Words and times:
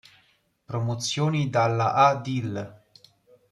Promozioni 0.65 1.51
dalla 1.51 1.93
A 1.93 2.15
dil. 2.19 2.73